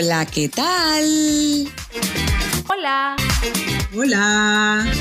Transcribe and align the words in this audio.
Hola, 0.00 0.24
¿qué 0.26 0.48
tal? 0.48 1.68
Hola. 2.68 3.16
Hola. 3.96 4.92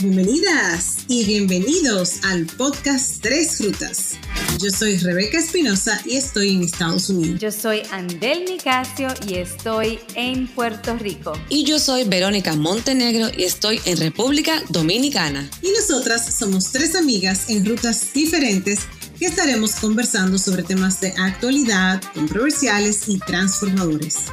Bienvenidas 0.00 0.96
y 1.06 1.24
bienvenidos 1.26 2.24
al 2.24 2.46
podcast 2.46 3.22
Tres 3.22 3.58
Frutas. 3.58 4.14
Yo 4.60 4.68
soy 4.70 4.96
Rebeca 4.96 5.38
Espinosa 5.38 6.02
y 6.04 6.16
estoy 6.16 6.56
en 6.56 6.62
Estados 6.64 7.08
Unidos. 7.08 7.38
Yo 7.38 7.52
soy 7.52 7.82
Andel 7.92 8.44
Nicasio 8.46 9.06
y 9.28 9.34
estoy 9.36 10.00
en 10.16 10.48
Puerto 10.48 10.96
Rico. 10.96 11.34
Y 11.48 11.62
yo 11.62 11.78
soy 11.78 12.02
Verónica 12.02 12.56
Montenegro 12.56 13.28
y 13.36 13.44
estoy 13.44 13.80
en 13.84 13.98
República 13.98 14.60
Dominicana. 14.70 15.48
Y 15.62 15.70
nosotras 15.70 16.34
somos 16.34 16.72
tres 16.72 16.96
amigas 16.96 17.48
en 17.48 17.64
rutas 17.64 18.12
diferentes 18.12 18.80
que 19.22 19.28
estaremos 19.28 19.76
conversando 19.76 20.36
sobre 20.36 20.64
temas 20.64 21.00
de 21.00 21.14
actualidad, 21.16 22.02
controversiales 22.12 23.08
y 23.08 23.20
transformadores. 23.20 24.26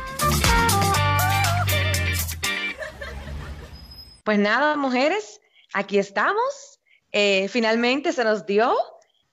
Pues 4.23 4.39
nada, 4.39 4.75
mujeres, 4.77 5.41
aquí 5.73 5.99
estamos. 5.99 6.79
Eh, 7.11 7.47
finalmente 7.49 8.13
se 8.13 8.23
nos 8.23 8.47
dio, 8.47 8.75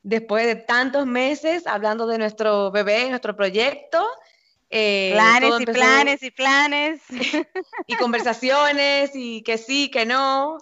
después 0.03 0.45
de 0.45 0.57
tantos 0.57 1.07
meses 1.07 1.67
hablando 1.67 2.07
de 2.07 2.19
nuestro 2.19 2.71
bebé, 2.71 3.09
nuestro 3.09 3.34
proyecto. 3.34 4.07
Eh, 4.69 5.12
planes 5.15 5.61
y 5.61 5.65
planes 5.65 6.23
y 6.23 6.31
planes. 6.33 7.01
y 7.87 7.97
conversaciones 7.97 9.12
y 9.15 9.41
que 9.41 9.57
sí, 9.57 9.91
que 9.91 10.05
no. 10.05 10.59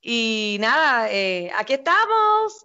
Y 0.00 0.56
nada, 0.58 1.12
eh, 1.12 1.52
aquí 1.54 1.74
estamos. 1.74 2.64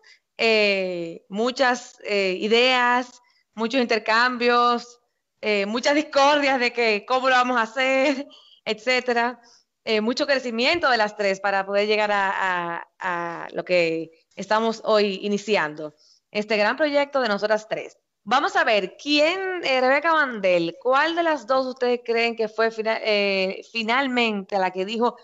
Muchas 1.29 1.99
ideas, 2.05 3.21
muchos 3.53 3.81
intercambios, 3.81 4.99
muchas 5.67 5.95
discordias 5.95 6.59
de 6.59 6.73
que 6.73 7.05
cómo 7.05 7.29
lo 7.29 7.35
vamos 7.35 7.57
a 7.57 7.63
hacer, 7.63 8.27
etcétera. 8.65 9.39
Eh, 9.85 9.99
mucho 9.99 10.25
crecimiento 10.25 10.89
de 10.89 10.95
las 10.97 11.17
tres 11.17 11.41
para 11.41 11.65
poder 11.65 11.87
llegar 11.87 12.09
a, 12.13 13.47
lo 13.51 13.65
que 13.65 14.11
estamos 14.35 14.81
hoy 14.85 15.19
iniciando. 15.23 15.93
Este 16.31 16.55
gran 16.55 16.77
proyecto 16.77 17.19
de 17.19 17.27
nosotras 17.27 17.67
tres. 17.67 17.97
Vamos 18.23 18.55
a 18.55 18.63
ver, 18.63 18.95
¿quién, 18.95 19.61
eh, 19.65 19.81
Rebeca 19.81 20.13
Mandel, 20.13 20.77
cuál 20.81 21.15
de 21.15 21.23
las 21.23 21.45
dos 21.45 21.65
ustedes 21.65 21.99
creen 22.05 22.37
que 22.37 22.47
fue 22.47 22.69
eh, 22.77 23.61
finalmente 23.73 24.57
la 24.57 24.71
que 24.71 24.85
dijo, 24.85 25.17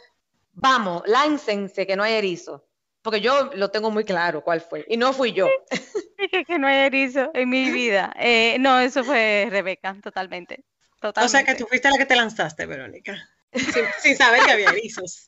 vamos, 0.52 1.04
láncense 1.06 1.88
que 1.88 1.96
no 1.96 2.04
hay 2.04 2.16
erizo? 2.16 2.66
Porque 3.02 3.22
yo 3.22 3.52
lo 3.56 3.72
tengo 3.72 3.92
muy 3.92 4.04
claro 4.04 4.44
cuál 4.44 4.62
fue, 4.62 4.86
y 4.88 4.98
no 4.98 5.14
fui 5.14 5.32
yo. 5.32 5.48
Dije 6.18 6.44
que 6.46 6.60
no 6.60 6.68
hay 6.68 6.78
erizo 6.88 7.32
en 7.34 7.50
mi 7.50 7.72
vida. 7.72 8.14
no, 8.60 8.80
eso 8.80 9.04
fue 9.04 9.48
Rebeca, 9.50 9.96
totalmente, 10.04 10.66
totalmente. 11.00 11.26
O 11.26 11.30
sea 11.30 11.44
que 11.44 11.56
tú 11.56 11.66
fuiste 11.66 11.90
la 11.90 11.98
que 11.98 12.06
te 12.06 12.16
lanzaste, 12.16 12.66
Verónica 12.66 13.30
sin, 14.02 14.18
saber 14.18 14.44
que 14.44 14.52
había 14.52 14.70
erizos. 14.70 15.28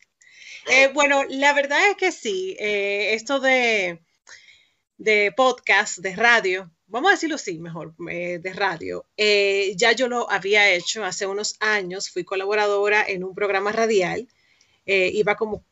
Eh, 0.68 0.90
bueno, 0.94 1.24
la 1.30 1.54
verdad 1.54 1.90
es 1.90 1.96
que 1.96 2.12
sí, 2.12 2.56
eh, 2.60 3.14
esto 3.14 3.40
de, 3.40 4.04
de 4.98 5.32
podcast, 5.36 5.98
de 5.98 6.16
radio, 6.16 6.72
vamos 6.86 7.10
a 7.10 7.14
decirlo 7.14 7.36
así 7.36 7.58
mejor, 7.58 7.96
eh, 8.10 8.40
de 8.40 8.54
radio, 8.54 9.06
ya 9.18 9.92
yo 9.94 10.08
lo 10.08 10.30
había 10.30 10.70
hecho 10.72 11.04
hace 11.04 11.26
unos 11.26 11.56
años, 11.60 12.10
fui 12.10 12.24
colaboradora 12.24 13.04
en 13.08 13.24
un 13.24 13.34
programa 13.34 13.72
radial, 13.72 14.28
iba 14.86 15.36
como 15.36 15.64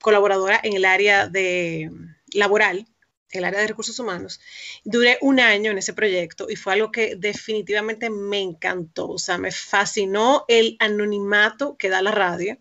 colaboradora 0.00 0.60
en 0.62 0.74
el 0.74 0.84
área 0.84 1.28
de 1.28 1.90
laboral 2.32 2.86
el 3.32 3.44
área 3.44 3.60
de 3.60 3.66
recursos 3.66 3.98
humanos. 3.98 4.40
Duré 4.84 5.18
un 5.20 5.40
año 5.40 5.70
en 5.70 5.78
ese 5.78 5.94
proyecto 5.94 6.48
y 6.48 6.56
fue 6.56 6.74
algo 6.74 6.92
que 6.92 7.16
definitivamente 7.16 8.10
me 8.10 8.40
encantó, 8.40 9.08
o 9.08 9.18
sea, 9.18 9.38
me 9.38 9.50
fascinó 9.50 10.44
el 10.48 10.76
anonimato 10.78 11.76
que 11.76 11.88
da 11.88 12.02
la 12.02 12.12
radio. 12.12 12.58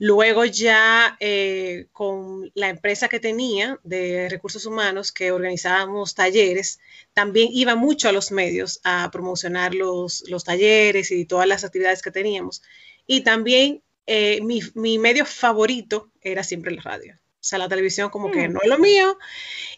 Luego 0.00 0.44
ya 0.44 1.16
eh, 1.18 1.88
con 1.92 2.52
la 2.54 2.68
empresa 2.68 3.08
que 3.08 3.18
tenía 3.18 3.80
de 3.82 4.28
recursos 4.28 4.64
humanos, 4.64 5.10
que 5.10 5.32
organizábamos 5.32 6.14
talleres, 6.14 6.78
también 7.12 7.48
iba 7.52 7.74
mucho 7.74 8.08
a 8.08 8.12
los 8.12 8.30
medios 8.30 8.80
a 8.84 9.10
promocionar 9.10 9.74
los, 9.74 10.22
talleres 10.44 11.10
y 11.10 11.24
todas 11.24 11.48
las 11.48 11.64
actividades 11.64 12.00
que 12.00 12.12
teníamos. 12.12 12.62
Y 13.08 13.22
también 13.22 13.82
eh, 14.08 14.40
mi, 14.42 14.62
mi 14.74 14.98
medio 14.98 15.26
favorito 15.26 16.10
era 16.22 16.42
siempre 16.42 16.72
la 16.72 16.80
radio. 16.80 17.14
O 17.14 17.44
sea, 17.48 17.58
la 17.58 17.68
televisión 17.68 18.10
como 18.10 18.30
que 18.30 18.48
mm. 18.48 18.52
no 18.52 18.60
es 18.62 18.68
lo 18.68 18.78
mío. 18.78 19.18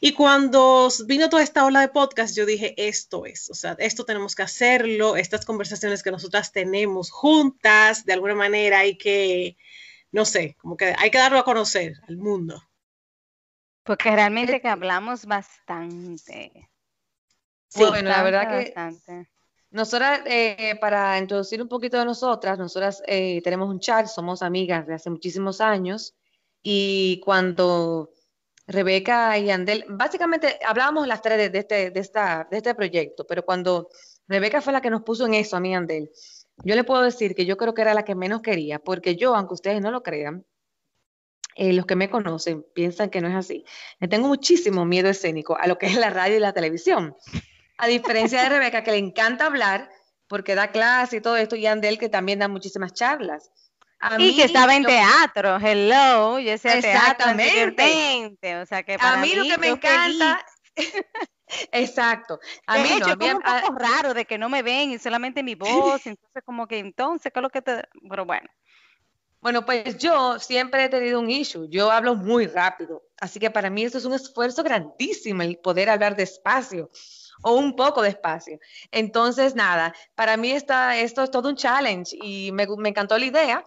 Y 0.01 0.13
cuando 0.13 0.89
vino 1.07 1.29
toda 1.29 1.43
esta 1.43 1.65
ola 1.67 1.81
de 1.81 1.89
podcast, 1.89 2.37
yo 2.37 2.47
dije, 2.47 2.75
esto 2.77 3.27
es, 3.27 3.51
o 3.51 3.55
sea, 3.55 3.77
esto 3.79 4.05
tenemos 4.05 4.35
que 4.35 4.43
hacerlo, 4.43 5.17
estas 5.17 5.45
conversaciones 5.45 6.03
que 6.03 6.13
nosotras 6.13 6.53
tenemos 6.53 7.11
juntas, 7.11 8.07
de 8.07 8.13
alguna 8.13 8.35
manera 8.35 8.79
hay 8.79 8.97
que, 8.97 9.57
no 10.13 10.25
sé, 10.25 10.57
como 10.61 10.77
que 10.77 10.95
hay 10.97 11.11
que 11.11 11.19
darlo 11.19 11.39
a 11.39 11.45
conocer 11.45 11.95
al 12.09 12.17
mundo. 12.17 12.63
Porque 13.83 14.11
realmente 14.11 14.61
que 14.61 14.69
hablamos 14.69 15.27
bastante. 15.27 16.71
Sí, 17.69 17.85
bueno, 17.85 18.09
la 18.09 18.23
verdad 18.23 18.49
que 18.49 18.73
nosotras, 19.71 20.21
eh, 20.27 20.77
para 20.81 21.19
introducir 21.19 21.63
un 21.63 21.69
poquito 21.69 21.99
de 21.99 22.05
nosotras, 22.05 22.59
nosotras 22.59 23.03
eh, 23.07 23.41
tenemos 23.43 23.69
un 23.69 23.79
chat, 23.79 24.07
somos 24.07 24.43
amigas 24.43 24.87
de 24.87 24.95
hace 24.95 25.11
muchísimos 25.11 25.61
años 25.61 26.15
y 26.63 27.21
cuando 27.25 28.11
Rebeca 28.67 29.39
y 29.39 29.51
Andel, 29.51 29.85
básicamente 29.89 30.59
hablábamos 30.67 31.07
las 31.07 31.23
tres 31.23 31.53
de, 31.53 31.59
este, 31.59 31.91
de, 31.91 32.01
esta, 32.01 32.49
de 32.51 32.57
este 32.57 32.75
proyecto, 32.75 33.27
pero 33.27 33.45
cuando 33.45 33.91
Rebeca 34.27 34.61
fue 34.61 34.73
la 34.73 34.81
que 34.81 34.91
nos 34.91 35.03
puso 35.03 35.27
en 35.27 35.35
eso, 35.35 35.57
a 35.57 35.61
mí 35.61 35.75
Andel, 35.75 36.11
yo 36.65 36.75
le 36.75 36.85
puedo 36.85 37.03
decir 37.03 37.35
que 37.35 37.47
yo 37.47 37.57
creo 37.57 37.73
que 37.73 37.83
era 37.83 37.95
la 37.95 38.05
que 38.05 38.15
menos 38.15 38.43
quería, 38.43 38.79
porque 38.81 39.17
yo, 39.17 39.35
aunque 39.35 39.55
ustedes 39.55 39.81
no 39.81 39.91
lo 39.91 40.03
crean, 40.03 40.45
eh, 41.57 41.73
los 41.73 41.87
que 41.87 41.97
me 41.97 42.11
conocen 42.11 42.65
piensan 42.75 43.11
que 43.11 43.21
no 43.21 43.29
es 43.29 43.35
así. 43.35 43.65
Le 43.99 44.09
tengo 44.09 44.29
muchísimo 44.29 44.85
miedo 44.85 45.09
escénico 45.09 45.57
a 45.57 45.67
lo 45.67 45.79
que 45.79 45.87
es 45.87 45.97
la 45.97 46.11
radio 46.11 46.37
y 46.37 46.41
la 46.41 46.53
televisión. 46.53 47.17
A 47.81 47.87
diferencia 47.87 48.43
de 48.43 48.49
Rebeca, 48.49 48.83
que 48.83 48.93
le 48.93 48.99
encanta 48.99 49.47
hablar 49.47 49.91
porque 50.29 50.55
da 50.55 50.71
clase 50.71 51.17
y 51.17 51.21
todo 51.21 51.37
esto, 51.37 51.57
y 51.57 51.67
Andel, 51.67 51.99
que 51.99 52.09
también 52.09 52.39
da 52.39 52.49
muchísimas 52.49 52.93
charlas. 52.93 53.51
Y 54.19 54.37
que 54.37 54.45
estaba 54.45 54.75
en 54.77 54.85
teatro, 54.85 55.59
hello, 55.59 56.39
yo 56.39 56.57
sé 56.57 56.81
teatro 56.81 57.27
anteriormente, 57.27 58.57
o 58.57 58.65
sea 58.65 58.83
que 58.83 58.97
para 58.97 59.15
a 59.19 59.21
mí, 59.21 59.35
lo 59.35 59.45
que 59.45 59.59
me 59.59 59.69
encanta 59.69 60.43
Exacto. 61.73 62.39
A 62.67 62.79
mí 62.79 62.89
hecho, 62.93 63.17
no, 63.17 63.27
es 63.27 63.35
un 63.35 63.43
poco 63.43 63.75
raro 63.79 64.15
de 64.15 64.25
que 64.25 64.39
no 64.39 64.49
me 64.49 64.63
ven 64.63 64.93
y 64.93 64.99
solamente 64.99 65.43
mi 65.43 65.55
voz, 65.55 66.07
entonces 66.07 66.43
como 66.45 66.67
que 66.67 66.79
entonces, 66.79 67.33
¿qué 67.33 67.41
es 67.41 67.43
lo 67.43 67.51
que 67.51 67.63
te...? 67.63 67.83
Pero 68.09 68.25
bueno. 68.25 68.49
Bueno, 69.41 69.65
pues 69.65 69.97
yo 69.97 70.39
siempre 70.39 70.85
he 70.85 70.89
tenido 70.89 71.19
un 71.19 71.31
issue, 71.31 71.67
yo 71.71 71.91
hablo 71.91 72.15
muy 72.15 72.47
rápido, 72.47 73.03
así 73.19 73.41
que 73.41 73.51
para 73.51 73.71
mí 73.71 73.85
eso 73.85 73.97
es 73.97 74.05
un 74.05 74.13
esfuerzo 74.13 74.63
grandísimo 74.63 75.43
el 75.43 75.57
poder 75.59 75.89
hablar 75.89 76.15
despacio 76.15 76.91
o 77.43 77.55
un 77.55 77.77
poco 77.77 78.03
despacio. 78.03 78.59
Entonces, 78.91 79.55
nada, 79.55 79.95
para 80.15 80.37
mí 80.37 80.51
está, 80.51 80.97
esto 80.99 81.23
es 81.23 81.31
todo 81.31 81.49
un 81.49 81.57
challenge 81.57 82.17
y 82.23 82.53
me, 82.53 82.67
me 82.79 82.89
encantó 82.91 83.19
la 83.19 83.25
idea 83.25 83.65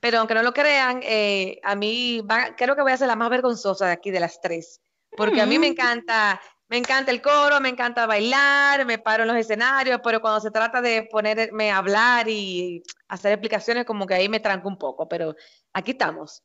pero 0.00 0.18
aunque 0.18 0.34
no 0.34 0.42
lo 0.42 0.52
crean, 0.52 1.00
eh, 1.04 1.60
a 1.62 1.74
mí 1.76 2.22
creo 2.56 2.74
que 2.74 2.82
voy 2.82 2.92
a 2.92 2.96
ser 2.96 3.06
la 3.06 3.16
más 3.16 3.30
vergonzosa 3.30 3.86
de 3.86 3.92
aquí 3.92 4.10
de 4.10 4.20
las 4.20 4.40
tres, 4.40 4.80
porque 5.16 5.42
a 5.42 5.46
mí 5.46 5.58
me 5.58 5.68
mm. 5.68 5.72
encanta, 5.72 6.40
me 6.68 6.78
encanta 6.78 7.10
el 7.10 7.20
coro, 7.20 7.60
me 7.60 7.68
encanta 7.68 8.06
bailar, 8.06 8.86
me 8.86 8.98
paro 8.98 9.24
en 9.24 9.28
los 9.28 9.36
escenarios, 9.36 10.00
pero 10.02 10.22
cuando 10.22 10.40
se 10.40 10.50
trata 10.50 10.80
de 10.80 11.02
ponerme 11.02 11.70
a 11.70 11.76
hablar 11.76 12.28
y 12.28 12.82
hacer 13.08 13.32
explicaciones, 13.32 13.84
como 13.84 14.06
que 14.06 14.14
ahí 14.14 14.28
me 14.28 14.40
tranco 14.40 14.68
un 14.68 14.78
poco, 14.78 15.06
pero 15.06 15.36
aquí 15.74 15.90
estamos. 15.90 16.42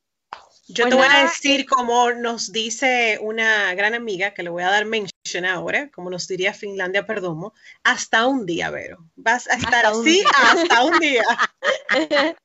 Yo 0.68 0.84
pues 0.84 0.90
te 0.90 0.96
voy 0.96 1.06
a 1.08 1.22
decir 1.22 1.64
como 1.64 2.12
nos 2.12 2.52
dice 2.52 3.18
una 3.22 3.72
gran 3.74 3.94
amiga, 3.94 4.34
que 4.34 4.42
le 4.42 4.50
voy 4.50 4.64
a 4.64 4.70
dar 4.70 4.84
mention 4.84 5.15
ahora, 5.46 5.90
como 5.90 6.10
nos 6.10 6.26
diría 6.26 6.52
Finlandia 6.52 7.06
Perdomo, 7.06 7.52
hasta 7.82 8.26
un 8.26 8.46
día, 8.46 8.70
Vero. 8.70 8.98
Vas 9.16 9.48
a 9.48 9.54
estar 9.54 9.86
así 9.86 10.22
hasta 10.34 10.84
un 10.84 10.98
día. 10.98 11.24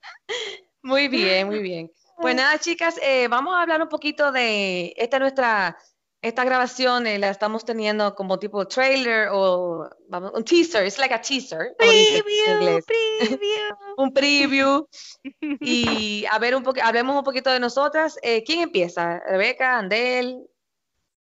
Muy 0.83 1.07
bien, 1.07 1.47
muy 1.47 1.59
bien. 1.59 1.91
Pues 2.17 2.35
nada, 2.35 2.57
chicas, 2.59 2.99
eh, 3.03 3.27
vamos 3.27 3.53
a 3.55 3.61
hablar 3.61 3.81
un 3.81 3.89
poquito 3.89 4.31
de 4.31 4.93
esta 4.97 5.19
nuestra, 5.19 5.77
esta 6.21 6.43
grabación, 6.43 7.07
eh, 7.07 7.17
la 7.17 7.29
estamos 7.29 7.65
teniendo 7.65 8.15
como 8.15 8.39
tipo 8.39 8.67
trailer 8.67 9.29
o 9.31 9.89
vamos, 10.07 10.31
un 10.35 10.43
teaser, 10.43 10.85
es 10.85 10.97
like 10.97 11.13
a 11.13 11.21
teaser. 11.21 11.75
Preview, 11.77 12.79
preview. 12.85 13.75
un 13.97 14.13
preview. 14.13 14.87
Y 15.59 16.25
a 16.31 16.37
ver 16.39 16.55
un 16.55 16.63
poco, 16.63 16.79
hablemos 16.83 17.15
un 17.15 17.23
poquito 17.23 17.51
de 17.51 17.59
nosotras. 17.59 18.17
Eh, 18.21 18.43
¿Quién 18.43 18.61
empieza? 18.61 19.19
Rebeca, 19.19 19.77
Andel, 19.77 20.47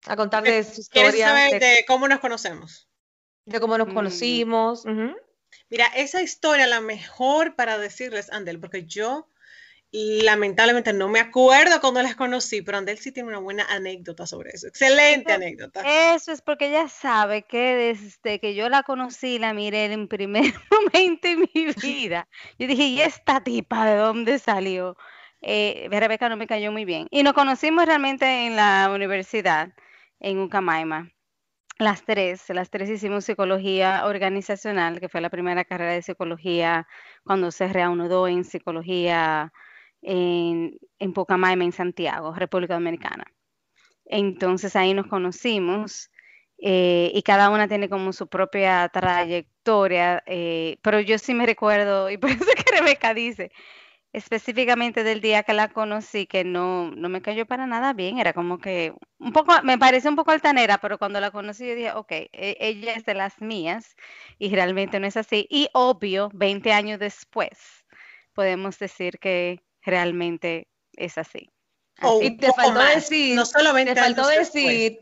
a 0.07 0.17
contar 0.17 0.43
de 0.43 0.65
su 0.65 0.81
historia. 0.81 1.11
¿Quieres 1.11 1.21
saber 1.21 1.61
de, 1.61 1.85
cómo 1.87 2.09
nos 2.09 2.21
conocemos? 2.21 2.89
De 3.45 3.61
cómo 3.61 3.79
nos 3.79 3.89
mm. 3.89 3.95
conocimos. 3.95 4.85
Mira, 5.69 5.87
esa 5.97 6.23
historia 6.23 6.67
la 6.67 6.81
mejor 6.81 7.57
para 7.57 7.79
decirles, 7.79 8.31
Andel, 8.33 8.61
porque 8.61 8.85
yo 8.85 9.29
lamentablemente 9.93 10.95
no 10.95 11.09
me 11.09 11.21
acuerdo 11.21 11.81
cuando 11.81 12.03
las 12.03 12.17
conocí, 12.17 12.63
pero 12.63 12.79
Andel 12.79 12.99
sí 12.99 13.13
tiene 13.13 13.29
una 13.29 13.39
buena 13.39 13.67
anécdota 13.69 14.27
sobre 14.27 14.51
eso. 14.51 14.67
Excelente 14.67 15.33
anécdota. 15.33 15.83
Eso 16.15 16.33
es 16.33 16.41
porque 16.41 16.69
ella 16.69 16.89
sabe 16.89 17.43
que 17.43 17.75
desde 17.75 18.41
que 18.41 18.55
yo 18.55 18.71
la 18.71 18.85
conocí, 18.85 19.39
la 19.39 19.53
miré 19.53 19.93
en 19.93 20.09
primer 20.09 20.45
momento 20.71 21.29
en 21.29 21.41
mi 21.41 21.67
vida. 21.83 22.27
Yo 22.59 22.67
dije, 22.67 22.85
¿y 22.85 23.01
esta 23.03 23.45
tipa 23.45 23.85
de 23.85 23.97
dónde 23.97 24.39
salió? 24.39 24.97
Eh, 25.43 25.89
Rebeca 25.91 26.29
no 26.31 26.37
me 26.39 26.47
cayó 26.47 26.73
muy 26.73 26.87
bien. 26.87 27.07
Y 27.11 27.23
nos 27.23 27.35
conocimos 27.35 27.85
realmente 27.85 28.47
en 28.47 28.57
la 28.57 28.91
universidad, 28.95 29.75
en 30.23 30.39
Ucamaima. 30.39 31.11
Las 31.79 32.05
tres, 32.05 32.49
las 32.49 32.71
tres 32.71 32.89
hicimos 32.89 33.25
psicología 33.25 34.07
organizacional, 34.07 35.01
que 35.01 35.09
fue 35.09 35.21
la 35.21 35.31
primera 35.31 35.65
carrera 35.65 35.93
de 35.93 36.03
psicología 36.03 36.87
cuando 37.25 37.51
se 37.51 37.69
reanudó 37.69 38.29
en 38.29 38.45
psicología 38.45 39.53
en, 40.01 40.79
en 40.99 41.13
Pocamaima, 41.13 41.65
en 41.65 41.73
Santiago, 41.73 42.35
República 42.35 42.75
Dominicana. 42.75 43.25
Entonces 44.05 44.77
ahí 44.77 44.95
nos 44.95 45.07
conocimos 45.07 46.11
eh, 46.59 47.11
y 47.13 47.23
cada 47.23 47.51
una 47.51 47.67
tiene 47.67 47.89
como 47.89 48.13
su 48.13 48.29
propia 48.29 48.89
trayectoria, 48.89 50.23
eh, 50.27 50.79
pero 50.83 51.01
yo 51.01 51.19
sí 51.19 51.35
me 51.35 51.47
recuerdo, 51.47 52.11
y 52.11 52.19
por 52.19 52.31
eso 52.31 52.45
que 52.45 52.79
Rebeca 52.79 53.15
dice, 53.15 53.51
específicamente 54.13 55.05
del 55.05 55.21
día 55.21 55.43
que 55.43 55.55
la 55.55 55.69
conocí, 55.69 56.27
que 56.27 56.45
no, 56.45 56.91
no 56.91 57.09
me 57.09 57.23
cayó 57.23 57.47
para 57.47 57.67
nada 57.67 57.95
bien, 57.95 58.19
era 58.19 58.33
como 58.33 58.59
que 58.59 58.93
un 59.19 59.33
poco, 59.33 59.55
me 59.63 59.79
parece 59.79 60.09
un 60.09 60.17
poco 60.17 60.33
altanera, 60.33 60.79
pero 60.79 60.99
cuando 60.99 61.19
la 61.21 61.31
conocí 61.31 61.67
yo 61.67 61.75
dije, 61.75 61.93
ok, 61.93 62.11
e, 62.11 62.57
ella 62.61 62.93
es 62.95 63.05
de 63.07 63.15
las 63.15 63.41
mías 63.41 63.97
y 64.39 64.55
realmente 64.55 65.01
no 65.01 65.07
es 65.07 65.17
así. 65.17 65.47
Y 65.51 65.69
obvio, 65.73 66.31
20 66.35 66.73
años 66.73 66.99
después, 66.99 67.59
podemos 68.35 68.79
decir 68.79 69.19
que 69.19 69.61
realmente 69.81 70.69
es 70.97 71.17
así. 71.17 71.51
y 72.21 72.37
te 72.37 72.53
faltó 72.53 72.81
decir, 72.81 73.35
no 73.35 73.47
solamente 73.47 73.95
te 73.95 74.01
faltó 74.01 74.27
decir, 74.29 75.01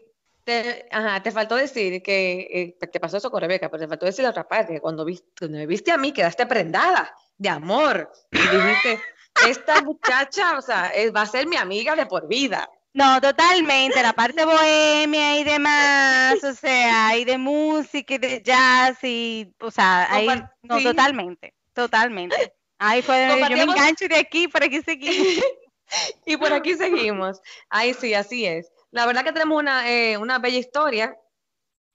te, 0.50 0.88
ajá, 0.90 1.22
te 1.22 1.30
faltó 1.30 1.54
decir 1.54 2.02
que 2.02 2.76
eh, 2.80 2.86
te 2.88 2.98
pasó 2.98 3.18
eso 3.18 3.30
con 3.30 3.40
Rebeca, 3.40 3.70
pero 3.70 3.82
te 3.82 3.88
faltó 3.88 4.06
decir 4.06 4.24
la 4.24 4.30
otra 4.30 4.48
parte, 4.48 4.74
que 4.74 4.80
cuando, 4.80 5.04
viste, 5.04 5.28
cuando 5.38 5.58
me 5.58 5.66
viste 5.66 5.92
a 5.92 5.96
mí 5.96 6.12
quedaste 6.12 6.44
prendada 6.46 7.14
de 7.38 7.48
amor. 7.48 8.10
Y 8.32 8.38
dijiste, 8.38 9.00
esta 9.46 9.80
muchacha, 9.82 10.58
o 10.58 10.62
sea, 10.62 10.92
va 11.14 11.22
a 11.22 11.26
ser 11.26 11.46
mi 11.46 11.56
amiga 11.56 11.94
de 11.94 12.06
por 12.06 12.26
vida. 12.26 12.68
No, 12.92 13.20
totalmente, 13.20 14.02
la 14.02 14.12
parte 14.12 14.44
bohemia 14.44 15.38
y 15.38 15.44
demás, 15.44 16.42
o 16.42 16.52
sea, 16.52 17.16
y 17.16 17.24
de 17.24 17.38
música 17.38 18.14
y 18.14 18.18
de 18.18 18.42
jazz 18.42 18.98
y, 19.04 19.54
o 19.60 19.70
sea, 19.70 20.12
ahí, 20.12 20.26
no, 20.62 20.82
totalmente, 20.82 21.54
totalmente. 21.72 22.54
Ahí 22.78 23.02
fue 23.02 23.28
donde 23.28 23.48
yo 23.50 23.56
me 23.56 23.72
engancho 23.72 24.08
de 24.08 24.16
aquí, 24.16 24.48
por 24.48 24.64
aquí 24.64 24.82
seguimos. 24.82 25.44
y 26.26 26.36
por 26.36 26.52
aquí 26.52 26.74
seguimos. 26.74 27.40
Ahí 27.68 27.94
sí, 27.94 28.14
así 28.14 28.44
es. 28.46 28.72
La 28.92 29.06
verdad 29.06 29.24
que 29.24 29.32
tenemos 29.32 29.58
una, 29.58 29.90
eh, 29.90 30.16
una 30.16 30.38
bella 30.38 30.58
historia 30.58 31.16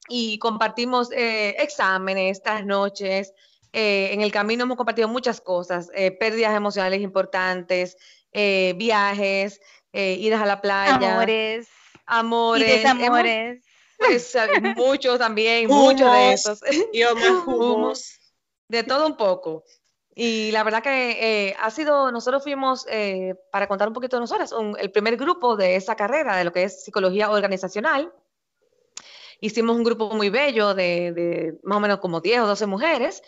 y 0.08 0.38
compartimos 0.40 1.12
eh, 1.12 1.56
exámenes, 1.60 2.42
noches, 2.64 3.34
eh, 3.78 4.14
en 4.14 4.22
el 4.22 4.32
camino 4.32 4.64
hemos 4.64 4.78
compartido 4.78 5.10
muchas 5.10 5.42
cosas, 5.42 5.92
eh, 5.94 6.10
pérdidas 6.10 6.56
emocionales 6.56 7.02
importantes, 7.02 7.98
eh, 8.32 8.74
viajes, 8.78 9.60
idas 9.92 10.42
a 10.42 10.46
la 10.46 10.62
playa. 10.62 10.96
Amores. 10.96 11.68
Amores. 12.06 12.70
Y 12.70 12.72
desamores. 12.72 13.66
Pues, 13.98 14.34
muchos 14.78 15.20
también, 15.20 15.68
muchos 15.68 16.10
de 16.10 16.34
esos. 16.34 16.60
Y 16.94 17.04
humos. 17.48 18.18
De 18.70 18.84
todo 18.84 19.08
un 19.08 19.18
poco. 19.18 19.66
Y 20.16 20.52
la 20.52 20.64
verdad 20.64 20.82
que 20.82 21.54
ha 21.60 21.70
sido, 21.72 22.10
nosotros 22.12 22.42
fuimos, 22.42 22.88
para 23.52 23.68
contar 23.68 23.90
un 23.90 23.94
poquito 23.94 24.16
de 24.16 24.22
nosotras, 24.22 24.54
el 24.80 24.90
primer 24.92 25.18
grupo 25.18 25.58
de 25.58 25.76
esa 25.76 25.96
carrera, 25.96 26.38
de 26.38 26.46
lo 26.46 26.54
que 26.54 26.64
es 26.64 26.86
psicología 26.86 27.30
organizacional. 27.30 28.14
Hicimos 29.42 29.76
un 29.76 29.84
grupo 29.84 30.10
muy 30.16 30.30
bello 30.30 30.74
de, 30.74 31.12
de 31.12 31.60
más 31.64 31.78
o 31.78 31.82
menos 31.82 32.00
como 32.00 32.22
10 32.22 32.40
o 32.40 32.48
12 32.48 32.66
mujeres 32.66 33.22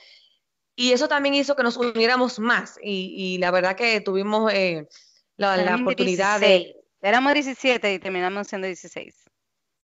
y 0.79 0.91
eso 0.91 1.07
también 1.07 1.33
hizo 1.33 1.55
que 1.55 1.63
nos 1.63 1.75
uniéramos 1.75 2.37
más 2.37 2.77
y, 2.83 3.39
la 3.39 3.49
verdad 3.49 3.75
que 3.75 3.99
tuvimos 3.99 4.53
eh, 4.53 4.87
la, 5.35 5.75
oportunidad 5.75 6.39
de... 6.39 6.75
Éramos 7.01 7.33
17 7.33 7.95
y 7.95 7.99
terminamos 7.99 8.47
siendo 8.47 8.67
16. 8.67 9.25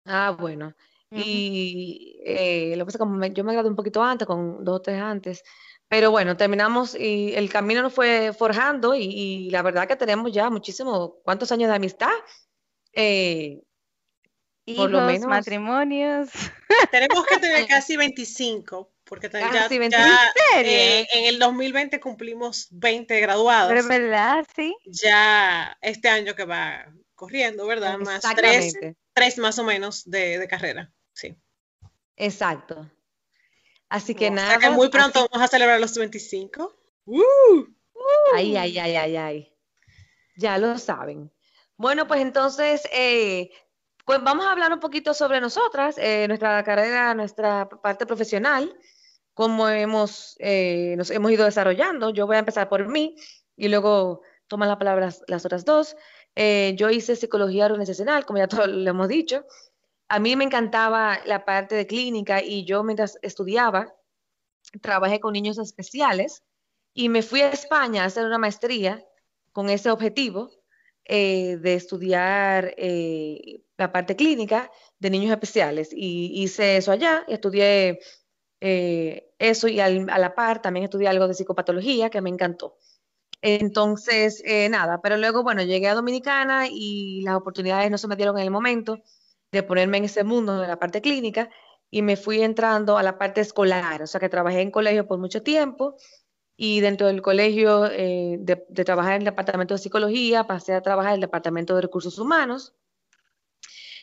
Ah, 0.05 0.35
bueno. 0.37 0.75
Y 1.09 2.19
eh, 2.23 2.75
lo 2.77 2.85
que 2.85 2.91
pasa 2.91 3.03
es 3.03 3.29
que 3.29 3.33
yo 3.33 3.43
me 3.43 3.53
gradué 3.53 3.69
un 3.71 3.75
poquito 3.75 4.03
antes, 4.03 4.27
con 4.27 4.63
dos 4.63 4.75
o 4.77 4.81
tres 4.81 5.01
antes, 5.01 5.43
pero 5.93 6.09
bueno, 6.09 6.35
terminamos 6.35 6.95
y 6.95 7.35
el 7.35 7.51
camino 7.51 7.83
nos 7.83 7.93
fue 7.93 8.33
forjando 8.33 8.95
y, 8.95 9.51
la 9.51 9.61
verdad 9.61 9.87
que 9.87 9.95
tenemos 9.95 10.33
ya 10.33 10.49
muchísimimo, 10.49 11.19
¿cuántos 11.23 11.51
años 11.51 11.69
de 11.69 11.75
amistad? 11.75 12.09
Eh, 12.93 13.61
Hijos, 14.65 14.85
por 14.85 14.91
lo 14.91 15.01
menos. 15.01 15.27
matrimonios. 15.27 16.29
Tenemos 16.91 17.27
que 17.27 17.37
tener 17.37 17.67
casi 17.67 17.95
25 17.95 18.91
porque 19.03 19.29
ya, 19.31 19.67
eh, 20.63 21.05
en 21.13 21.25
el 21.25 21.37
2020 21.37 21.99
cumplimos 21.99 22.69
20 22.71 23.19
graduados. 23.19 23.71
Pero 23.71 23.87
verdad, 23.87 24.47
sí. 24.55 24.75
Ya 24.85 25.77
este 25.79 26.09
año 26.09 26.33
que 26.33 26.45
va 26.45 26.91
corriendo, 27.13 27.67
¿verdad? 27.67 27.99
Más 27.99 28.23
tres, 28.35 28.73
tres 29.13 29.37
más 29.37 29.59
o 29.59 29.63
menos 29.63 30.09
de, 30.09 30.47
carrera, 30.49 30.91
sí. 31.13 31.35
Exacto. 32.15 32.89
Así 33.93 34.15
que 34.15 34.31
nada. 34.31 34.57
que 34.57 34.69
muy 34.69 34.89
pronto 34.89 35.27
vamos 35.31 35.45
a 35.45 35.47
celebrar 35.47 35.79
los 35.79 35.95
25. 35.97 36.75
¡Uh! 37.05 37.65
Ay, 38.35 38.55
ay, 38.57 38.77
ay, 38.79 38.95
ay, 38.95 39.15
ay. 39.17 39.53
Ya 40.37 40.57
lo 40.57 40.77
saben. 40.77 41.31
Bueno, 41.77 42.07
pues 42.07 42.21
entonces, 42.21 42.87
eh, 42.91 43.51
pues 44.05 44.23
vamos 44.23 44.45
a 44.45 44.51
hablar 44.51 44.73
un 44.73 44.79
poquito 44.79 45.13
sobre 45.13 45.39
nosotras, 45.41 45.95
eh, 45.97 46.25
nuestra 46.27 46.63
carrera, 46.63 47.13
nuestra 47.13 47.69
parte 47.69 48.05
profesional 48.05 48.75
cómo 49.33 49.67
hemos, 49.69 50.35
eh, 50.39 50.95
nos 50.97 51.09
hemos 51.11 51.31
ido 51.31 51.45
desarrollando. 51.45 52.09
Yo 52.11 52.27
voy 52.27 52.35
a 52.35 52.39
empezar 52.39 52.69
por 52.69 52.87
mí 52.87 53.15
y 53.55 53.67
luego 53.67 54.21
toman 54.47 54.69
la 54.69 54.77
palabra 54.77 55.09
las, 55.27 55.45
otras 55.45 55.65
dos. 55.65 55.95
Eh, 56.35 56.75
yo 56.77 56.89
hice 56.89 57.15
psicología 57.15 57.65
organizacional, 57.65 58.25
como 58.25 58.39
ya 58.39 58.47
todos 58.67 58.67
lo 58.67 58.89
hemos 58.89 59.07
dicho. 59.07 59.45
A 60.13 60.19
mí 60.19 60.35
me 60.35 60.43
encantaba 60.43 61.17
la 61.25 61.43
parte 61.43 61.73
de 61.73 61.87
clínica 61.87 62.39
y 62.43 62.65
yo 62.65 62.83
mientras 62.83 63.17
estudiaba 63.23 63.95
trabajé 64.79 65.19
con 65.19 65.33
niños 65.33 65.57
especiales 65.57 66.43
y 66.93 67.09
me 67.09 67.23
fui 67.23 67.41
a 67.41 67.49
España 67.49 68.03
a 68.03 68.05
hacer 68.05 68.23
una 68.23 68.37
maestría 68.37 69.03
con 69.53 69.71
ese 69.71 69.89
objetivo 69.89 70.51
eh, 71.03 71.57
de 71.57 71.73
estudiar 71.73 72.75
la 73.75 73.91
parte 73.91 74.15
clínica 74.15 74.69
de 74.99 75.09
niños 75.09 75.31
especiales. 75.31 75.89
Y 75.91 76.43
hice 76.43 76.77
eso 76.77 76.91
allá 76.91 77.25
y 77.27 77.33
estudié 77.33 77.99
eh, 78.61 79.33
eso 79.39 79.67
y 79.67 79.79
a 79.79 79.89
la 79.89 80.35
par 80.35 80.61
también 80.61 80.83
estudié 80.83 81.07
algo 81.07 81.27
de 81.27 81.33
psicopatología 81.33 82.11
que 82.11 82.21
me 82.21 82.29
encantó. 82.29 82.77
Entonces, 83.41 84.43
eh, 84.45 84.69
nada, 84.69 85.01
pero 85.01 85.17
luego, 85.17 85.41
bueno, 85.41 85.63
llegué 85.63 85.87
a 85.87 85.95
Dominicana 85.95 86.67
y 86.69 87.23
las 87.23 87.35
oportunidades 87.35 87.89
no 87.89 87.97
se 87.97 88.07
me 88.07 88.15
dieron 88.15 88.37
en 88.37 88.43
el 88.43 88.51
momento 88.51 89.01
de 89.53 89.63
ponerme 89.63 89.99
en 89.99 90.05
ese 90.05 90.23
mundo 90.23 90.59
de 90.59 90.67
la 90.67 90.77
parte 90.77 91.01
clínica 91.01 91.49
y 91.89 92.01
me 92.01 92.17
fui 92.17 92.41
entrando 92.41 92.97
a 92.97 93.03
la 93.03 93.17
parte 93.17 93.39
escolar, 93.39 94.01
o 94.01 94.07
sea 94.07 94.19
que 94.19 94.27
trabajé 94.27 94.61
en 94.61 94.71
colegio 94.71 95.07
por 95.07 95.19
mucho 95.19 95.43
tiempo 95.43 95.95
y 96.57 96.81
dentro 96.81 97.07
del 97.07 97.21
colegio 97.21 97.85
eh, 97.85 98.37
de, 98.39 98.55
trabajar 98.83 99.13
en 99.13 99.21
el 99.21 99.25
departamento 99.25 99.75
de 99.75 99.77
psicología 99.77 100.45
pasé 100.45 100.73
a 100.73 100.81
trabajar 100.81 101.11
en 101.11 101.15
el 101.15 101.21
departamento 101.21 101.75
de 101.75 101.81
recursos 101.81 102.17
humanos. 102.19 102.73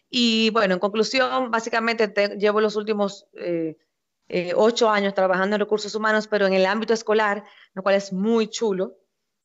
Y 0.08 0.50
bueno, 0.50 0.74
en 0.74 0.80
conclusión, 0.80 1.50
básicamente 1.50 2.08
llevo 2.36 2.60
los 2.60 2.74
últimos 2.76 3.28
eh, 3.34 4.52
ocho 4.56 4.88
años 4.88 5.14
trabajando 5.14 5.56
en 5.56 5.60
recursos 5.60 5.94
humanos, 5.94 6.28
pero 6.28 6.46
en 6.46 6.52
el 6.52 6.66
ámbito 6.66 6.94
escolar, 6.94 7.44
lo 7.74 7.82
cual 7.82 7.96
es 7.96 8.12
muy 8.12 8.48
chulo. 8.48 8.96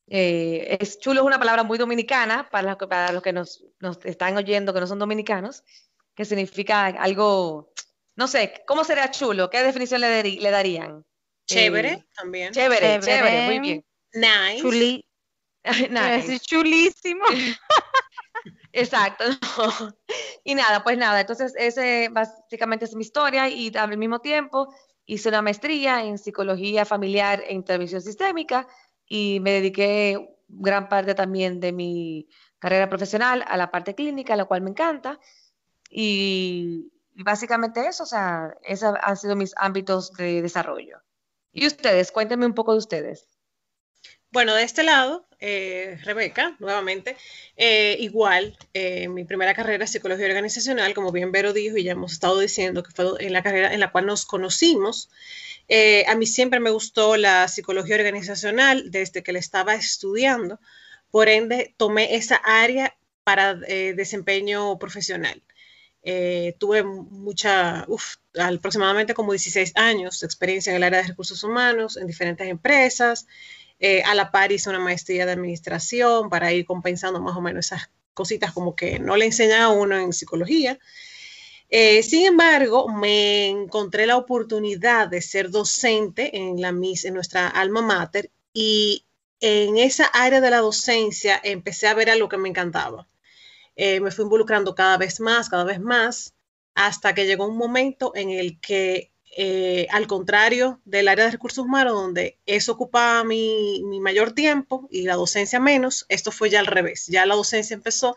Eh, 0.08 0.78
es 0.80 1.00
chulo 1.00 1.22
es 1.22 1.26
una 1.26 1.40
palabra 1.40 1.64
muy 1.64 1.80
dominicana 1.80 2.48
para 2.52 2.70
los, 2.70 2.88
para 2.88 3.12
los 3.12 3.24
que 3.24 3.34
nos, 3.34 3.64
nos, 3.80 3.98
están 4.06 4.38
oyendo 4.38 4.74
que 4.74 4.80
no 4.80 4.88
son 4.88 5.00
dominicanos, 5.00 5.64
que 6.16 6.26
significa 6.26 6.86
algo, 6.86 7.74
no 8.16 8.28
sé, 8.28 8.64
¿cómo 8.66 8.84
sería 8.84 9.12
chulo? 9.12 9.50
¿Qué 9.50 9.62
definición 9.62 10.02
le, 10.02 10.24
le 10.24 10.52
darían? 10.52 11.06
Chévere, 11.48 11.92
eh, 11.94 12.08
también. 12.16 12.54
Chévere, 12.54 13.00
chévere, 13.00 13.46
muy 13.46 13.60
bien. 13.60 13.86
Nice. 14.14 14.62
Chuli 14.62 15.06
nice. 15.90 16.40
chulísimo. 16.40 17.26
Exacto. 18.72 19.24
Y 20.44 20.54
nada, 20.56 20.84
pues 20.84 20.98
nada, 20.98 21.22
entonces 21.22 21.54
ese 21.58 22.10
básicamente 22.12 22.86
es 22.86 22.96
mi 22.96 23.02
historia 23.02 23.50
y 23.50 23.72
al 23.76 23.98
mismo 23.98 24.20
tiempo 24.20 24.74
hice 25.06 25.30
una 25.30 25.42
maestría 25.42 26.04
en 26.04 26.18
psicología 26.18 26.86
familiar 26.86 27.44
e 27.48 27.54
intervención 27.54 28.02
sistémica 28.02 28.68
y 29.08 29.40
me 29.40 29.52
dediqué 29.52 30.36
gran 30.48 30.90
parte 30.90 31.16
también 31.16 31.60
de 31.60 31.72
mi 31.72 32.28
carrera 32.60 32.90
profesional 32.90 33.44
a 33.48 33.58
la 33.58 33.72
parte 33.72 33.96
clínica, 33.96 34.36
la 34.36 34.46
cual 34.46 34.62
me 34.62 34.72
encanta. 34.72 35.20
Y, 35.90 36.92
básicamente 37.14 37.88
eso, 37.88 38.04
o 38.04 38.08
sea, 38.08 38.56
esos 38.64 38.96
han 39.02 39.18
sido 39.18 39.36
mis 39.36 39.54
ámbitos 39.58 40.14
de 40.14 40.42
desarrollo. 40.42 41.00
Y 41.52 41.68
ustedes, 41.68 42.12
cuéntenme 42.12 42.46
un 42.46 42.54
poco 42.54 42.74
de 42.74 42.80
ustedes. 42.80 43.28
Bueno, 44.36 44.54
de 44.54 44.64
este 44.64 44.84
lado, 44.84 45.26
eh, 45.40 45.98
Rebeca, 46.04 46.58
nuevamente. 46.60 47.16
Eh, 47.56 47.96
igual, 48.02 48.58
eh, 48.74 49.08
mi 49.08 49.24
primera 49.24 49.54
carrera 49.54 49.86
es 49.86 49.92
psicología 49.92 50.26
organizacional, 50.26 50.94
como 50.94 51.14
bien 51.14 51.32
Vero 51.32 51.54
dijo, 51.54 51.78
y 51.78 51.84
ya 51.84 51.94
hemos 51.94 52.12
estado 52.12 52.40
diciendo 52.40 52.84
que 52.84 52.92
fue 52.92 53.06
en 53.20 53.32
la 53.32 53.44
carrera 53.44 53.74
en 53.74 53.80
la 53.80 53.94
cual 53.94 54.06
nos 54.08 54.26
conocimos. 54.26 55.10
a 56.08 56.16
mí 56.16 56.26
siempre 56.26 56.60
me 56.60 56.70
gustó 56.70 57.16
la 57.16 57.48
psicología 57.48 57.96
organizacional 57.96 58.92
desde 58.92 59.24
que 59.24 59.32
la 59.32 59.40
estaba 59.40 59.74
estudiando, 59.76 60.60
por 61.12 61.30
ende 61.30 61.74
tomé 61.78 62.16
esa 62.16 62.36
área 62.36 62.98
para 63.24 63.56
desempeño 63.56 64.78
profesional. 64.80 65.42
Tuve 66.60 66.84
mucha, 66.84 67.86
uf, 67.88 68.16
aproximadamente 68.40 69.14
como 69.14 69.32
16 69.32 69.74
años 69.76 70.20
de 70.20 70.28
experiencia 70.28 70.72
en 70.72 70.78
el 70.78 70.84
área 70.84 71.02
de 71.02 71.08
recursos 71.08 71.44
humanos, 71.44 71.98
en 71.98 72.08
diferentes 72.08 72.48
empresas, 72.48 73.28
eh, 73.80 74.04
a 74.04 74.16
la 74.16 74.32
par 74.32 74.52
hice 74.52 74.70
una 74.70 74.80
maestría 74.80 75.26
de 75.26 75.34
administración 75.34 76.30
para 76.30 76.54
ir 76.54 76.66
compensando 76.66 77.20
más 77.20 77.36
o 77.36 77.42
menos 77.42 77.66
esas 77.66 77.90
cositas 78.14 78.54
como 78.54 78.76
que 78.76 79.00
no 79.00 79.18
le 79.18 79.26
enseñan 79.26 79.62
a 79.62 79.70
uno 79.70 79.98
en 79.98 80.14
psicología. 80.14 80.80
Eh, 81.70 82.04
sin 82.04 82.26
embargo, 82.26 82.88
me 82.88 83.48
encontré 83.48 84.06
la 84.06 84.18
oportunidad 84.18 85.10
de 85.10 85.22
ser 85.22 85.50
docente 85.50 86.38
en, 86.38 86.62
la, 86.62 86.70
en 86.70 87.14
nuestra 87.14 87.48
alma 87.48 87.82
mater 87.82 88.32
y 88.54 89.06
en 89.42 89.78
esa 89.78 90.06
área 90.06 90.40
de 90.40 90.50
la 90.52 90.60
docencia 90.60 91.40
empecé 91.44 91.88
a 91.88 91.94
ver 91.94 92.10
algo 92.10 92.30
que 92.30 92.38
me 92.38 92.48
encantaba. 92.48 93.08
Eh, 93.76 94.00
me 94.00 94.12
fui 94.12 94.24
involucrando 94.24 94.76
cada 94.76 94.98
vez 94.98 95.20
más, 95.20 95.50
cada 95.50 95.64
vez 95.64 95.80
más, 95.80 96.34
hasta 96.76 97.14
que 97.14 97.26
llegó 97.26 97.48
un 97.48 97.58
momento 97.58 98.14
en 98.16 98.30
el 98.30 98.60
que 98.60 99.12
eh, 99.38 99.88
al 99.92 100.08
contrario 100.08 100.82
del 100.86 101.10
área 101.10 101.26
de 101.26 101.32
recursos 101.32 101.66
humanos, 101.66 101.94
donde 101.94 102.40
eso 102.46 102.72
ocupaba 102.72 103.24
mi, 103.26 103.82
mayor 104.00 104.32
tiempo 104.32 104.88
y 104.90 105.04
la 105.04 105.16
docencia 105.16 105.60
menos, 105.60 106.06
esto 106.08 106.32
fue 106.32 106.50
ya 106.50 106.60
al 106.62 106.68
revés. 106.68 107.08
Ya 107.08 107.26
la 107.26 107.36
docencia 107.36 107.74
empezó 107.74 108.16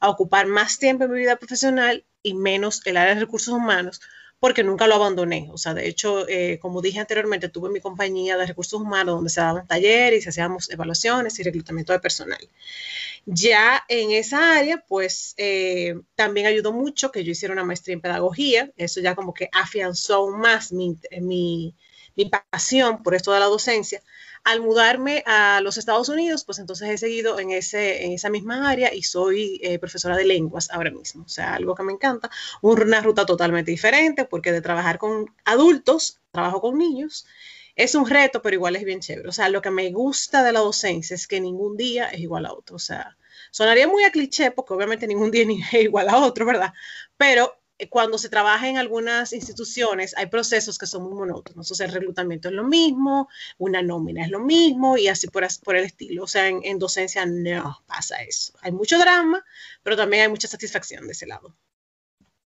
a 0.00 0.10
ocupar 0.10 0.46
más 0.46 0.78
tiempo 0.78 1.04
en 1.04 1.12
mi 1.12 1.20
vida 1.20 1.36
profesional 1.36 2.04
y 2.22 2.34
menos 2.34 2.82
el 2.84 2.98
área 2.98 3.14
de 3.14 3.20
recursos 3.20 3.54
humanos, 3.54 4.00
porque 4.40 4.62
nunca 4.62 4.86
lo 4.86 4.94
abandoné. 4.94 5.48
O 5.52 5.58
sea, 5.58 5.74
de 5.74 5.88
hecho, 5.88 6.28
eh, 6.28 6.58
como 6.60 6.80
dije 6.80 7.00
anteriormente, 7.00 7.48
tuve 7.48 7.70
mi 7.70 7.80
compañía 7.80 8.36
de 8.36 8.46
recursos 8.46 8.80
humanos 8.80 9.16
donde 9.16 9.30
se 9.30 9.40
daban 9.40 9.66
talleres 9.66 10.20
y 10.20 10.22
se 10.22 10.28
hacíamos 10.30 10.70
evaluaciones 10.70 11.38
y 11.38 11.42
reclutamiento 11.42 11.92
de 11.92 12.00
personal. 12.00 12.48
Ya 13.26 13.84
en 13.88 14.12
esa 14.12 14.56
área, 14.58 14.84
pues 14.86 15.34
eh, 15.36 16.00
también 16.14 16.46
ayudó 16.46 16.72
mucho 16.72 17.10
que 17.10 17.24
yo 17.24 17.32
hiciera 17.32 17.52
una 17.52 17.64
maestría 17.64 17.94
en 17.94 18.00
pedagogía. 18.00 18.70
Eso 18.76 19.00
ya 19.00 19.14
como 19.14 19.34
que 19.34 19.48
afianzó 19.52 20.14
aún 20.14 20.40
más 20.40 20.72
mi, 20.72 20.96
mi, 21.20 21.74
pasión 22.50 23.02
por 23.02 23.14
esto 23.14 23.32
de 23.32 23.40
la 23.40 23.46
docencia. 23.46 24.02
Al 24.44 24.60
mudarme 24.60 25.22
a 25.26 25.60
los 25.60 25.76
Estados 25.76 26.08
Unidos, 26.08 26.44
pues 26.44 26.58
entonces 26.58 26.88
he 26.88 26.98
seguido 26.98 27.38
en, 27.38 27.50
ese, 27.50 28.04
en 28.04 28.12
esa 28.12 28.30
misma 28.30 28.68
área 28.68 28.94
y 28.94 29.02
soy 29.02 29.60
eh, 29.62 29.78
profesora 29.78 30.16
de 30.16 30.24
lenguas 30.24 30.70
ahora 30.70 30.90
mismo. 30.90 31.24
O 31.24 31.28
sea, 31.28 31.54
algo 31.54 31.74
que 31.74 31.82
me 31.82 31.92
encanta. 31.92 32.30
Una 32.62 33.00
ruta 33.00 33.26
totalmente 33.26 33.70
diferente 33.70 34.24
porque 34.24 34.52
de 34.52 34.62
trabajar 34.62 34.98
con 34.98 35.34
adultos, 35.44 36.20
trabajo 36.30 36.60
con 36.60 36.78
niños 36.78 37.26
es 37.78 37.94
un 37.94 38.08
reto, 38.08 38.42
pero 38.42 38.54
igual 38.54 38.74
es 38.76 38.84
bien 38.84 39.00
chévere. 39.00 39.28
O 39.28 39.32
sea, 39.32 39.48
lo 39.48 39.62
que 39.62 39.70
me 39.70 39.90
gusta 39.92 40.42
de 40.42 40.52
la 40.52 40.60
docencia 40.60 41.14
es 41.14 41.28
que 41.28 41.40
ningún 41.40 41.76
día 41.76 42.08
es 42.08 42.20
igual 42.20 42.44
a 42.46 42.52
otro. 42.52 42.76
O 42.76 42.80
sea, 42.80 43.16
sonaría 43.52 43.86
muy 43.86 44.02
a 44.02 44.10
cliché 44.10 44.50
porque 44.50 44.74
obviamente 44.74 45.06
ningún 45.06 45.30
día 45.30 45.46
es 45.72 45.84
igual 45.84 46.08
a 46.08 46.18
otro, 46.18 46.44
¿verdad? 46.44 46.72
Pero 47.16 47.57
cuando 47.90 48.18
se 48.18 48.28
trabaja 48.28 48.68
en 48.68 48.76
algunas 48.76 49.32
instituciones 49.32 50.16
hay 50.16 50.26
procesos 50.26 50.78
que 50.78 50.86
son 50.86 51.04
muy 51.04 51.14
monótonos. 51.14 51.70
O 51.70 51.74
sea, 51.74 51.86
el 51.86 51.92
reclutamiento 51.92 52.48
es 52.48 52.54
lo 52.54 52.64
mismo, 52.64 53.28
una 53.58 53.82
nómina 53.82 54.24
es 54.24 54.30
lo 54.30 54.40
mismo 54.40 54.96
y 54.96 55.08
así 55.08 55.28
por, 55.28 55.46
por 55.62 55.76
el 55.76 55.84
estilo. 55.84 56.24
O 56.24 56.26
sea, 56.26 56.48
en 56.48 56.78
docencia 56.78 57.24
no 57.26 57.82
pasa 57.86 58.22
eso. 58.22 58.54
Hay 58.62 58.72
mucho 58.72 58.98
drama, 58.98 59.44
pero 59.82 59.96
también 59.96 60.22
hay 60.22 60.28
mucha 60.28 60.48
satisfacción 60.48 61.06
de 61.06 61.12
ese 61.12 61.26
lado. 61.26 61.54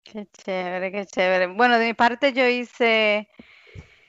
Qué 0.03 0.27
chévere, 0.33 0.91
qué 0.91 1.05
chévere. 1.05 1.49
Bueno, 1.49 1.79
de 1.79 1.87
mi 1.87 1.95
parte 1.95 2.33
yo 2.33 2.47
hice 2.49 3.29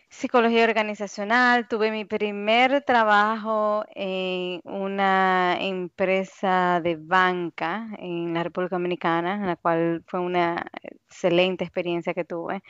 psicología 0.09 0.63
organizacional. 0.65 1.67
Tuve 1.67 1.91
mi 1.91 2.05
primer 2.05 2.81
trabajo 2.83 3.85
en 3.95 4.61
una 4.65 5.57
empresa 5.59 6.81
de 6.81 6.95
banca 6.97 7.87
en 7.99 8.33
la 8.33 8.43
República 8.43 8.75
Dominicana, 8.75 9.35
en 9.35 9.47
la 9.47 9.55
cual 9.55 10.03
fue 10.07 10.19
una 10.19 10.65
excelente 10.83 11.63
experiencia 11.63 12.13
que 12.13 12.25
tuve 12.25 12.61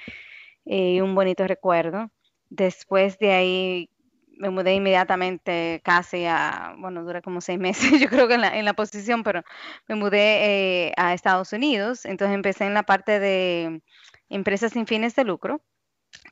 eh, 0.66 0.96
y 0.96 1.02
un 1.02 1.16
bonito 1.16 1.48
recuerdo. 1.48 2.12
Después 2.50 3.20
de 3.20 3.32
ahí 3.34 3.90
me 4.38 4.50
mudé 4.50 4.76
inmediatamente 4.76 5.82
casi 5.84 6.26
a, 6.26 6.76
bueno, 6.80 7.04
dura 7.04 7.22
como 7.22 7.42
seis 7.42 7.60
meses, 7.60 8.00
yo 8.02 8.10
creo 8.10 8.28
que 8.28 8.36
en 8.36 8.66
la, 8.66 8.74
posición, 8.74 9.24
pero 9.24 9.44
me 9.88 9.96
mudé 9.96 10.88
eh, 10.90 10.94
a 10.98 11.14
Estados 11.14 11.54
Unidos. 11.54 12.06
Entonces 12.06 12.36
empecé 12.36 12.66
en 12.66 12.74
la 12.74 12.84
parte 12.84 13.20
de 13.20 13.82
empresas 14.30 14.74
sin 14.74 14.88
fines 14.88 15.16
de 15.16 15.24
lucro 15.26 15.62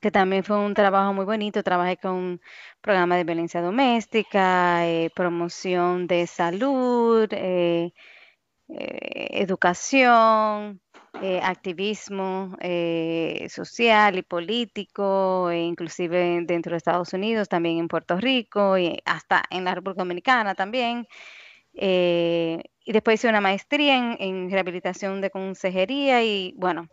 que 0.00 0.10
también 0.10 0.44
fue 0.44 0.58
un 0.58 0.74
trabajo 0.74 1.12
muy 1.14 1.24
bonito. 1.24 1.62
Trabajé 1.62 1.96
con 1.96 2.40
programa 2.80 3.16
de 3.16 3.24
violencia 3.24 3.60
doméstica, 3.62 4.86
eh, 4.86 5.10
promoción 5.14 6.06
de 6.06 6.26
salud, 6.26 7.28
eh, 7.32 7.92
eh, 8.68 9.28
educación, 9.32 10.80
activismo 11.42 12.56
social 13.48 14.18
y 14.18 14.22
político, 14.22 15.50
inclusive 15.52 16.42
dentro 16.44 16.72
de 16.72 16.76
Estados 16.76 17.12
Unidos, 17.12 17.48
también 17.48 17.78
en 17.78 17.88
Puerto 17.88 18.18
Rico 18.18 18.78
y 18.78 19.00
hasta 19.04 19.42
en 19.50 19.64
la 19.64 19.74
República 19.74 20.02
Dominicana 20.02 20.54
también. 20.54 21.06
y 21.72 22.92
después 22.92 23.14
hice 23.20 23.28
una 23.28 23.40
maestría 23.40 24.16
en 24.18 24.50
rehabilitación 24.50 25.20
de 25.20 25.30
consejería 25.30 26.22
y 26.24 26.54
bueno, 26.56 26.88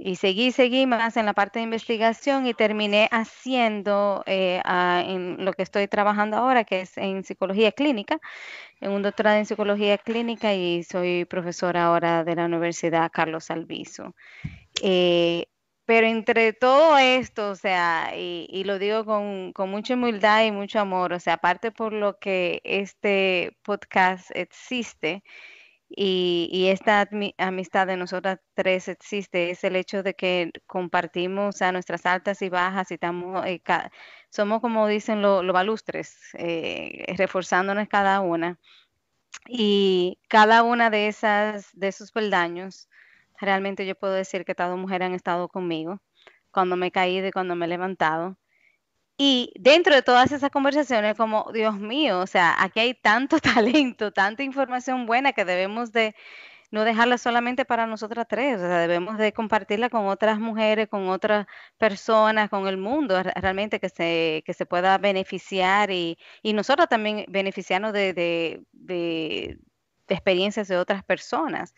y 0.00 0.14
seguí, 0.14 0.52
seguí 0.52 0.86
más 0.86 1.16
en 1.16 1.26
la 1.26 1.34
parte 1.34 1.58
de 1.58 1.64
investigación 1.64 2.46
y 2.46 2.54
terminé 2.54 3.08
haciendo 3.10 4.22
eh, 4.26 4.62
en 4.64 5.44
lo 5.44 5.52
que 5.52 5.64
estoy 5.64 5.88
trabajando 5.88 6.36
ahora, 6.36 6.62
que 6.62 6.82
es 6.82 6.96
en 6.96 7.24
psicología 7.24 7.72
clínica, 7.72 8.20
en 8.80 8.92
un 8.92 9.02
doctorado 9.02 9.38
en 9.38 9.46
psicología 9.46 9.98
clínica 9.98 10.54
y 10.54 10.84
soy 10.84 11.24
profesora 11.24 11.86
ahora 11.86 12.22
de 12.22 12.36
la 12.36 12.44
Universidad 12.44 13.10
Carlos 13.12 13.50
Albizu. 13.50 14.14
Eh, 14.82 15.46
pero 15.84 16.06
entre 16.06 16.52
todo 16.52 16.96
esto, 16.98 17.50
o 17.50 17.56
sea, 17.56 18.12
y, 18.16 18.62
lo 18.64 18.78
digo 18.78 19.04
con, 19.04 19.52
con, 19.52 19.70
mucha 19.70 19.94
humildad 19.94 20.44
y 20.44 20.52
mucho 20.52 20.78
amor, 20.78 21.12
o 21.12 21.18
sea, 21.18 21.34
aparte 21.34 21.72
por 21.72 21.92
lo 21.92 22.18
que 22.18 22.60
este 22.62 23.56
podcast 23.62 24.30
existe, 24.34 25.24
y, 25.90 26.68
esta 26.70 27.08
amistad 27.38 27.86
de 27.86 27.96
nosotras 27.96 28.40
tres 28.54 28.88
existe, 28.88 29.50
es 29.50 29.64
el 29.64 29.76
hecho 29.76 30.02
de 30.02 30.14
que 30.14 30.52
compartimos 30.66 31.62
a 31.62 31.72
nuestras 31.72 32.04
altas 32.06 32.42
y 32.42 32.48
bajas 32.50 32.90
y 32.90 32.94
estamos, 32.94 33.44
eh, 33.46 33.62
somos 34.30 34.60
como 34.60 34.86
dicen 34.86 35.22
los 35.22 35.46
balustres, 35.52 36.18
eh, 36.34 37.04
reforzándonos 37.16 37.88
cada 37.88 38.20
una. 38.20 38.58
Y 39.48 40.18
cada 40.28 40.62
una 40.62 40.90
de 40.90 41.08
esas, 41.08 41.70
de 41.74 41.88
esos 41.88 42.12
peldaños, 42.12 42.88
realmente 43.40 43.86
yo 43.86 43.94
puedo 43.94 44.14
decir 44.14 44.44
que 44.44 44.54
todas 44.54 44.78
mujeres 44.78 45.06
han 45.06 45.14
estado 45.14 45.48
conmigo 45.48 46.00
cuando 46.50 46.76
me 46.76 46.88
he 46.88 46.92
caído 46.92 47.28
y 47.28 47.32
cuando 47.32 47.56
me 47.56 47.66
he 47.66 47.68
levantado. 47.68 48.36
Y 49.20 49.52
dentro 49.58 49.94
de 49.94 50.02
todas 50.02 50.30
esas 50.30 50.50
conversaciones, 50.50 51.16
como, 51.16 51.50
Dios 51.52 51.76
mío, 51.78 52.20
o 52.20 52.26
sea, 52.28 52.54
aquí 52.62 52.80
hay 52.80 52.94
tanto 52.94 53.40
talento, 53.40 54.12
tanta 54.12 54.44
información 54.44 55.06
buena 55.06 55.32
que 55.32 55.44
debemos 55.44 55.92
de 55.92 56.14
no 56.70 56.84
dejarla 56.84 57.18
solamente 57.18 57.64
para 57.64 57.86
nosotras 57.86 58.26
tres, 58.28 58.56
o 58.56 58.60
sea, 58.60 58.78
debemos 58.80 59.18
de 59.18 59.32
compartirla 59.32 59.90
con 59.90 60.06
otras 60.06 60.38
mujeres, 60.38 60.88
con 60.88 61.08
otras 61.08 61.46
personas, 61.78 62.50
con 62.50 62.68
el 62.68 62.76
mundo, 62.76 63.20
realmente 63.22 63.80
que 63.80 63.88
se, 63.88 64.42
que 64.46 64.54
se 64.54 64.66
pueda 64.66 64.98
beneficiar 64.98 65.90
y, 65.90 66.18
y 66.42 66.52
nosotros 66.52 66.88
también 66.88 67.24
beneficiarnos 67.28 67.92
de, 67.92 68.12
de, 68.12 68.64
de, 68.72 69.58
experiencias 70.08 70.68
de 70.68 70.76
otras 70.78 71.02
personas. 71.04 71.74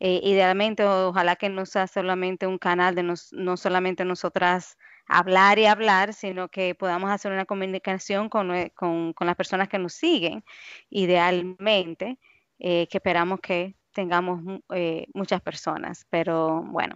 Eh, 0.00 0.20
idealmente, 0.24 0.84
ojalá 0.84 1.36
que 1.36 1.48
no 1.50 1.66
sea 1.66 1.86
solamente 1.86 2.46
un 2.46 2.58
canal 2.58 2.94
de 2.94 3.02
nos, 3.02 3.32
no 3.32 3.56
solamente 3.56 4.04
nosotras 4.04 4.76
hablar 5.10 5.58
y 5.58 5.66
hablar, 5.66 6.14
sino 6.14 6.48
que 6.48 6.74
podamos 6.74 7.10
hacer 7.10 7.32
una 7.32 7.44
comunicación 7.44 8.28
con, 8.28 8.50
con, 8.74 9.14
las 9.26 9.36
personas 9.36 9.68
que 9.68 9.78
nos 9.78 9.92
siguen, 9.92 10.44
idealmente, 10.88 12.18
eh, 12.58 12.86
que 12.88 12.98
esperamos 12.98 13.40
que 13.40 13.74
tengamos 13.92 14.62
eh, 14.74 15.06
muchas 15.12 15.42
personas, 15.42 16.06
pero 16.10 16.62
bueno, 16.62 16.94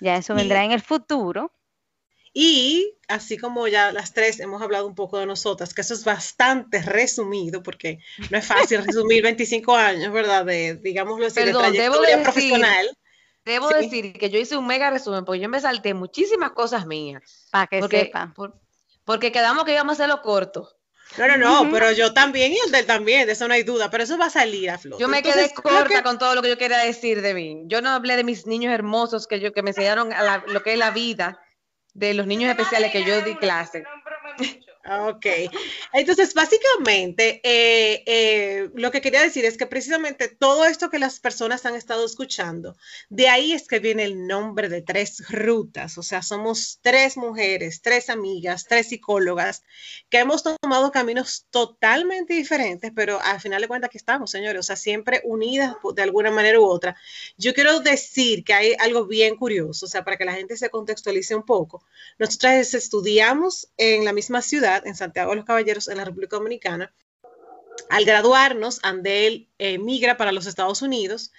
ya 0.00 0.16
eso 0.16 0.34
vendrá 0.34 0.64
en 0.64 0.72
el 0.72 0.80
futuro. 0.80 1.52
Y 2.32 2.94
así 3.08 3.36
como 3.36 3.66
ya 3.66 3.90
las 3.90 4.14
tres 4.14 4.38
hemos 4.38 4.62
hablado 4.62 4.86
un 4.86 4.94
poco 4.94 5.18
de 5.18 5.26
nosotras, 5.26 5.74
que 5.74 5.80
eso 5.80 5.94
es 5.94 6.04
bastante 6.04 6.80
resumido, 6.80 7.64
porque 7.64 7.98
no 8.30 8.38
es 8.38 8.46
fácil 8.46 8.84
resumir 8.86 9.24
25 9.24 9.74
años, 9.74 10.12
¿verdad? 10.12 10.44
De, 10.44 10.76
digámoslo 10.76 11.26
así, 11.26 11.42
de 11.42 11.52
trayectoria 11.52 12.22
profesional. 12.22 12.96
Debo 13.44 13.68
decir 13.70 14.12
que 14.12 14.30
yo 14.30 14.38
hice 14.38 14.56
un 14.56 14.66
mega 14.66 14.90
resumen, 14.90 15.24
porque 15.24 15.40
yo 15.40 15.48
me 15.48 15.60
salté 15.60 15.94
muchísimas 15.94 16.50
cosas 16.52 16.86
mías. 16.86 17.48
Para 17.50 17.66
que 17.66 17.80
porque, 17.80 18.00
sepa. 18.00 18.34
porque 19.04 19.32
quedamos 19.32 19.64
que 19.64 19.72
íbamos 19.72 19.92
a 19.92 20.04
hacerlo 20.04 20.22
corto. 20.22 20.76
No, 21.18 21.26
no, 21.26 21.36
no, 21.36 21.70
pero 21.72 21.90
yo 21.90 22.12
también 22.12 22.52
y 22.52 22.58
el 22.64 22.70
del 22.70 22.86
también, 22.86 23.26
de 23.26 23.32
eso 23.32 23.48
no 23.48 23.54
hay 23.54 23.64
duda, 23.64 23.90
pero 23.90 24.04
eso 24.04 24.16
va 24.16 24.26
a 24.26 24.30
salir 24.30 24.70
a 24.70 24.78
flote. 24.78 25.00
Yo 25.00 25.08
me 25.08 25.22
quedé 25.22 25.52
corta 25.52 26.04
con 26.04 26.18
todo 26.18 26.36
lo 26.36 26.42
que 26.42 26.50
yo 26.50 26.58
quería 26.58 26.78
decir 26.78 27.20
de 27.20 27.34
mí. 27.34 27.62
Yo 27.66 27.82
no 27.82 27.90
hablé 27.90 28.14
de 28.14 28.22
mis 28.22 28.46
niños 28.46 28.72
hermosos 28.72 29.26
que 29.26 29.40
yo 29.40 29.52
que 29.52 29.62
me 29.62 29.70
enseñaron 29.70 30.12
a 30.12 30.44
lo 30.46 30.62
que 30.62 30.74
es 30.74 30.78
la 30.78 30.92
vida, 30.92 31.40
de 31.94 32.14
los 32.14 32.26
niños 32.26 32.50
especiales 32.50 32.92
que 32.92 33.04
yo 33.04 33.22
di 33.22 33.34
clase. 33.36 33.84
Ok, 34.82 35.26
entonces 35.92 36.32
básicamente 36.32 37.42
eh, 37.44 38.02
eh, 38.06 38.70
lo 38.74 38.90
que 38.90 39.02
quería 39.02 39.20
decir 39.20 39.44
es 39.44 39.58
que 39.58 39.66
precisamente 39.66 40.28
todo 40.28 40.64
esto 40.64 40.88
que 40.88 40.98
las 40.98 41.20
personas 41.20 41.66
han 41.66 41.74
estado 41.74 42.06
escuchando, 42.06 42.74
de 43.10 43.28
ahí 43.28 43.52
es 43.52 43.68
que 43.68 43.78
viene 43.78 44.04
el 44.04 44.26
nombre 44.26 44.70
de 44.70 44.80
tres 44.80 45.22
rutas, 45.28 45.98
o 45.98 46.02
sea, 46.02 46.22
somos 46.22 46.78
tres 46.80 47.18
mujeres, 47.18 47.82
tres 47.82 48.08
amigas, 48.08 48.64
tres 48.66 48.88
psicólogas 48.88 49.64
que 50.08 50.18
hemos 50.18 50.42
tomado 50.42 50.90
caminos 50.90 51.44
totalmente 51.50 52.32
diferentes, 52.32 52.90
pero 52.96 53.20
al 53.20 53.38
final 53.38 53.60
de 53.60 53.68
cuentas 53.68 53.88
aquí 53.88 53.98
estamos, 53.98 54.30
señores, 54.30 54.60
o 54.60 54.62
sea, 54.62 54.76
siempre 54.76 55.20
unidas 55.24 55.76
de 55.94 56.02
alguna 56.02 56.30
manera 56.30 56.58
u 56.58 56.64
otra. 56.64 56.96
Yo 57.36 57.52
quiero 57.52 57.80
decir 57.80 58.44
que 58.44 58.54
hay 58.54 58.74
algo 58.78 59.04
bien 59.06 59.36
curioso, 59.36 59.84
o 59.84 59.88
sea, 59.90 60.04
para 60.04 60.16
que 60.16 60.24
la 60.24 60.32
gente 60.32 60.56
se 60.56 60.70
contextualice 60.70 61.34
un 61.34 61.44
poco. 61.44 61.84
Nosotras 62.18 62.72
estudiamos 62.72 63.68
en 63.76 64.06
la 64.06 64.14
misma 64.14 64.40
ciudad, 64.40 64.69
en 64.78 64.94
Santiago 64.94 65.30
de 65.30 65.36
los 65.36 65.44
Caballeros, 65.44 65.88
en 65.88 65.98
la 65.98 66.04
República 66.04 66.36
Dominicana. 66.36 66.92
Al 67.88 68.04
graduarnos, 68.04 68.80
Andel 68.82 69.48
eh, 69.58 69.78
migra 69.78 70.16
para 70.16 70.32
los 70.32 70.46
Estados 70.46 70.82
Unidos. 70.82 71.32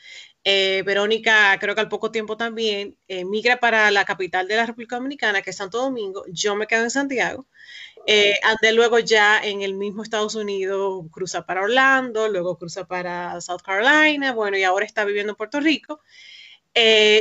Eh, 0.43 0.81
Verónica, 0.85 1.57
creo 1.59 1.75
que 1.75 1.81
al 1.81 1.89
poco 1.89 2.11
tiempo 2.11 2.35
también, 2.35 2.97
eh, 3.07 3.25
migra 3.25 3.59
para 3.59 3.91
la 3.91 4.05
capital 4.05 4.47
de 4.47 4.55
la 4.55 4.65
República 4.65 4.95
Dominicana, 4.95 5.41
que 5.41 5.51
es 5.51 5.55
Santo 5.55 5.77
Domingo. 5.77 6.23
Yo 6.29 6.55
me 6.55 6.67
quedo 6.67 6.83
en 6.83 6.89
Santiago. 6.89 7.47
Andel 8.43 8.75
luego 8.75 8.97
ya 8.97 9.39
en 9.39 9.61
el 9.61 9.75
mismo 9.75 10.01
Estados 10.01 10.33
Unidos 10.33 11.05
cruza 11.11 11.45
para 11.45 11.61
Orlando, 11.61 12.27
luego 12.27 12.57
cruza 12.57 12.87
para 12.87 13.39
South 13.41 13.61
Carolina, 13.63 14.33
bueno, 14.33 14.57
y 14.57 14.63
ahora 14.63 14.85
está 14.85 15.05
viviendo 15.05 15.33
en 15.33 15.37
Puerto 15.37 15.59
Rico. 15.59 16.01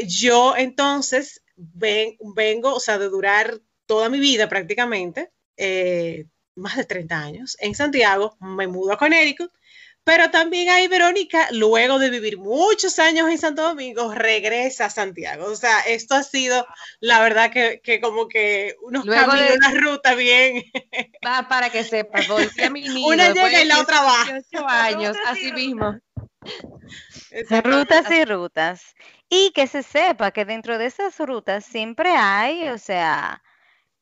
yo 0.06 0.56
entonces 0.56 1.44
vengo, 1.56 2.74
o 2.74 2.80
sea, 2.80 2.98
de 2.98 3.10
durar 3.10 3.60
toda 3.84 4.08
mi 4.08 4.18
vida 4.18 4.48
prácticamente, 4.48 5.30
eh, 5.60 6.24
más 6.56 6.76
de 6.76 6.84
30 6.84 7.18
años 7.18 7.56
en 7.60 7.74
Santiago, 7.74 8.36
me 8.40 8.66
mudo 8.66 8.92
a 8.92 8.98
Connecticut, 8.98 9.52
pero 10.02 10.30
también 10.30 10.70
ahí 10.70 10.88
Verónica, 10.88 11.48
luego 11.52 11.98
de 11.98 12.08
vivir 12.10 12.38
muchos 12.38 12.98
años 12.98 13.28
en 13.28 13.38
Santo 13.38 13.62
Domingo, 13.62 14.12
regresa 14.14 14.86
a 14.86 14.90
Santiago. 14.90 15.44
O 15.44 15.54
sea, 15.54 15.80
esto 15.80 16.14
ha 16.14 16.22
sido, 16.22 16.66
la 17.00 17.20
verdad, 17.20 17.52
que, 17.52 18.00
como 18.00 18.26
que 18.26 18.76
unos 18.82 19.04
caminos, 19.04 19.56
una 19.56 19.80
ruta 19.80 20.14
bien. 20.14 20.64
Va 21.24 21.48
para 21.48 21.70
que 21.70 21.84
sepas, 21.84 22.26
Una 23.04 23.32
llega 23.32 23.62
y 23.62 23.66
la 23.66 23.80
otra 23.80 24.00
va. 24.02 24.84
años, 24.84 25.16
así 25.26 25.52
mismo. 25.52 25.98
Rutas 27.62 28.10
y 28.10 28.24
rutas. 28.24 28.82
Y 29.28 29.52
que 29.52 29.66
se 29.66 29.82
sepa 29.82 30.32
que 30.32 30.44
dentro 30.44 30.78
de 30.78 30.86
esas 30.86 31.18
rutas 31.18 31.64
siempre 31.64 32.10
hay, 32.16 32.68
o 32.70 32.78
sea, 32.78 33.42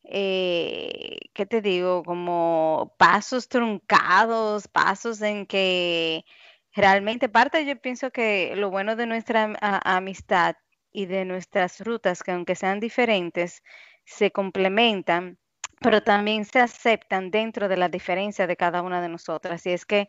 eh, 0.09 1.19
¿qué 1.35 1.47
te 1.47 1.61
digo? 1.61 2.03
Como 2.03 2.95
pasos 2.99 3.49
truncados, 3.49 4.69
pasos 4.69 5.21
en 5.23 5.47
que 5.47 6.25
realmente 6.75 7.29
parte 7.29 7.65
yo 7.67 7.81
pienso 7.81 8.11
que 8.11 8.55
lo 8.57 8.71
bueno 8.71 8.97
de 8.97 9.07
nuestra 9.07 9.55
amistad 9.61 10.57
y 10.93 11.07
de 11.07 11.25
nuestras 11.25 11.81
rutas, 11.81 12.23
que 12.23 12.33
aunque 12.33 12.55
sean 12.55 12.81
diferentes, 12.81 13.63
se 14.05 14.31
complementan, 14.31 15.39
pero 15.81 16.03
también 16.03 16.45
se 16.45 16.61
aceptan 16.61 17.31
dentro 17.31 17.69
de 17.69 17.77
la 17.77 17.89
diferencia 17.89 18.47
de 18.47 18.57
cada 18.57 18.83
una 18.83 19.01
de 19.03 19.09
nosotras. 19.09 19.65
Y 19.67 19.71
es 19.73 19.85
que 19.85 20.09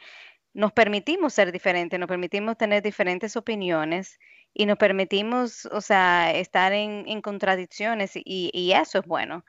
nos 0.54 0.72
permitimos 0.74 1.34
ser 1.34 1.52
diferentes, 1.52 2.00
nos 2.00 2.08
permitimos 2.08 2.58
tener 2.58 2.82
diferentes 2.82 3.36
opiniones 3.36 4.20
y 4.54 4.66
nos 4.66 4.78
permitimos, 4.78 5.66
o 5.68 5.82
sea, 5.82 6.32
estar 6.34 6.74
en, 6.74 7.22
contradicciones 7.22 8.12
y, 8.16 8.72
eso 8.74 9.00
es 9.00 9.06
bueno. 9.06 9.46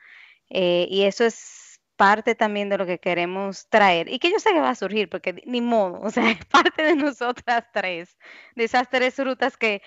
Eh, 0.53 0.87
y 0.89 1.03
eso 1.03 1.23
es 1.23 1.79
parte 1.95 2.35
también 2.35 2.67
de 2.67 2.77
lo 2.77 2.85
que 2.85 2.99
queremos 2.99 3.67
traer 3.69 4.09
y 4.09 4.19
que 4.19 4.31
yo 4.31 4.39
sé 4.39 4.51
que 4.51 4.59
va 4.59 4.71
a 4.71 4.75
surgir 4.75 5.09
porque 5.09 5.41
ni 5.45 5.61
modo, 5.61 6.01
o 6.03 6.09
sea, 6.09 6.29
es 6.31 6.43
parte 6.45 6.83
de 6.83 6.95
nosotras 6.95 7.65
tres, 7.71 8.17
de 8.55 8.65
esas 8.65 8.89
tres 8.89 9.17
rutas 9.19 9.55
que 9.55 9.81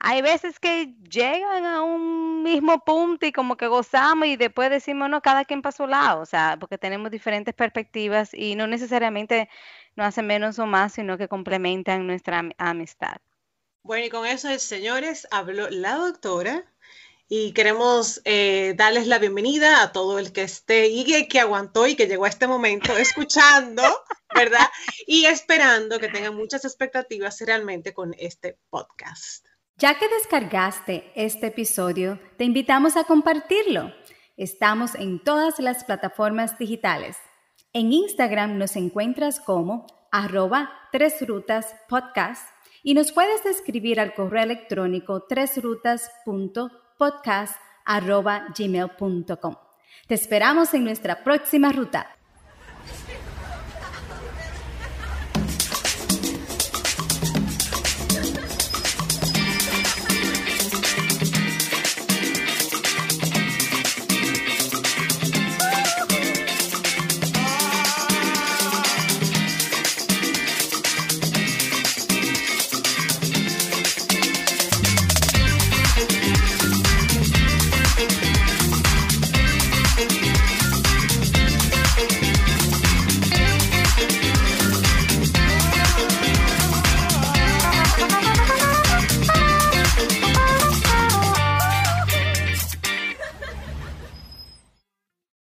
hay 0.00 0.22
veces 0.22 0.58
que 0.58 0.94
llegan 1.08 1.66
a 1.66 1.82
un 1.82 2.42
mismo 2.42 2.82
punto 2.84 3.26
y 3.26 3.32
como 3.32 3.56
que 3.56 3.68
gozamos 3.68 4.26
y 4.26 4.36
después 4.36 4.70
decimos, 4.70 5.10
no, 5.10 5.20
cada 5.20 5.44
quien 5.44 5.60
para 5.62 5.76
su 5.76 5.86
lado, 5.86 6.22
o 6.22 6.26
sea, 6.26 6.56
porque 6.58 6.78
tenemos 6.78 7.10
diferentes 7.10 7.54
perspectivas 7.54 8.32
y 8.32 8.56
no 8.56 8.66
necesariamente 8.66 9.48
nos 9.96 10.06
hacen 10.06 10.26
menos 10.26 10.58
o 10.58 10.66
más, 10.66 10.94
sino 10.94 11.18
que 11.18 11.28
complementan 11.28 12.06
nuestra 12.06 12.42
amistad. 12.56 13.18
Bueno, 13.82 14.06
y 14.06 14.08
con 14.08 14.26
eso, 14.26 14.48
señores, 14.58 15.28
habló 15.30 15.68
la 15.68 15.96
doctora 15.96 16.69
y 17.32 17.52
queremos 17.52 18.20
eh, 18.24 18.74
darles 18.76 19.06
la 19.06 19.20
bienvenida 19.20 19.82
a 19.82 19.92
todo 19.92 20.18
el 20.18 20.32
que 20.32 20.42
esté 20.42 20.88
y 20.88 21.28
que 21.28 21.38
aguantó 21.38 21.86
y 21.86 21.94
que 21.94 22.08
llegó 22.08 22.24
a 22.24 22.28
este 22.28 22.48
momento 22.48 22.92
escuchando, 22.98 23.84
¿verdad? 24.34 24.66
Y 25.06 25.26
esperando 25.26 26.00
que 26.00 26.08
tengan 26.08 26.34
muchas 26.34 26.64
expectativas 26.64 27.40
realmente 27.46 27.94
con 27.94 28.16
este 28.18 28.58
podcast. 28.68 29.46
Ya 29.76 29.96
que 29.96 30.08
descargaste 30.08 31.12
este 31.14 31.46
episodio, 31.46 32.18
te 32.36 32.42
invitamos 32.42 32.96
a 32.96 33.04
compartirlo. 33.04 33.92
Estamos 34.36 34.96
en 34.96 35.22
todas 35.22 35.60
las 35.60 35.84
plataformas 35.84 36.58
digitales. 36.58 37.16
En 37.72 37.92
Instagram 37.92 38.58
nos 38.58 38.74
encuentras 38.74 39.38
como 39.38 39.86
arroba 40.10 40.72
tres 40.90 41.24
rutas 41.24 41.76
podcast 41.88 42.44
y 42.82 42.94
nos 42.94 43.12
puedes 43.12 43.46
escribir 43.46 44.00
al 44.00 44.14
correo 44.14 44.42
electrónico 44.42 45.26
tresrutas.podcast 45.28 46.89
podcast.gmail.com. 47.00 49.56
Te 50.06 50.14
esperamos 50.14 50.72
en 50.74 50.84
nuestra 50.84 51.24
próxima 51.24 51.72
ruta. 51.72 52.19